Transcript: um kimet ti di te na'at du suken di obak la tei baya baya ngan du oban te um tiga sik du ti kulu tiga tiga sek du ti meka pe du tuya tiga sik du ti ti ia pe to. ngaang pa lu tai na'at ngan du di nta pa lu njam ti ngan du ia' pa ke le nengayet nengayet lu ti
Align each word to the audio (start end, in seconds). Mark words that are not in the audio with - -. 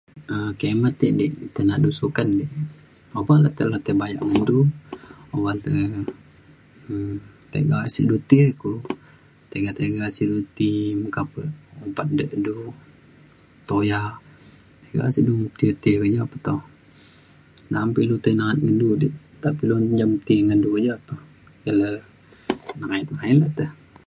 um 0.33 0.47
kimet 0.59 0.93
ti 0.99 1.07
di 1.19 1.25
te 1.55 1.61
na'at 1.67 1.81
du 1.85 1.89
suken 1.99 2.29
di 2.39 2.45
obak 3.19 3.37
la 3.43 3.49
tei 3.57 3.67
baya 3.69 3.97
baya 4.01 4.15
ngan 4.29 4.43
du 4.49 4.57
oban 5.35 5.57
te 5.63 5.71
um 6.91 7.13
tiga 7.51 7.77
sik 7.93 8.05
du 8.09 8.15
ti 8.29 8.37
kulu 8.61 8.77
tiga 9.51 9.69
tiga 9.79 10.05
sek 10.15 10.27
du 10.31 10.37
ti 10.57 10.69
meka 11.01 11.21
pe 11.31 11.43
du 12.47 12.55
tuya 13.69 14.01
tiga 14.83 15.05
sik 15.13 15.23
du 15.29 15.35
ti 15.57 15.65
ti 15.83 15.91
ia 16.15 16.23
pe 16.31 16.37
to. 16.47 16.55
ngaang 17.71 17.89
pa 17.93 17.99
lu 18.09 18.15
tai 18.23 18.33
na'at 18.39 18.57
ngan 18.63 18.77
du 18.81 18.87
di 19.01 19.07
nta 19.37 19.49
pa 19.57 19.63
lu 19.69 19.75
njam 19.95 20.11
ti 20.27 20.35
ngan 20.47 20.59
du 20.63 20.69
ia' 20.85 21.01
pa 21.07 21.15
ke 21.63 21.71
le 21.79 21.89
nengayet 22.79 23.07
nengayet 23.09 23.37
lu 23.41 23.47
ti 23.57 23.65